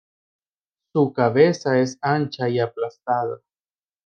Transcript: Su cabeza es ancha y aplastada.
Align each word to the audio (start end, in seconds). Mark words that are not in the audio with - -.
Su 0.95 1.13
cabeza 1.13 1.77
es 1.79 1.99
ancha 2.01 2.49
y 2.49 2.57
aplastada. 2.57 3.37